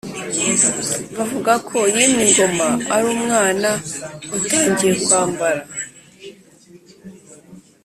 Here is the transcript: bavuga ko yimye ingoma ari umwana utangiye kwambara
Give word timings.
bavuga 1.17 1.53
ko 1.67 1.77
yimye 1.95 2.23
ingoma 2.29 2.67
ari 2.95 3.07
umwana 3.15 3.69
utangiye 4.37 4.93
kwambara 5.03 5.61